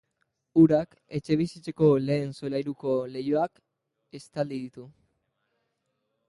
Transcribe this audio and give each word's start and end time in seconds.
Urak 0.59 0.95
etxebizitzetako 1.17 1.89
lehen 2.05 2.33
solairuko 2.39 2.95
leihoak 3.17 3.61
estali 4.21 4.55
ditu. 4.65 4.89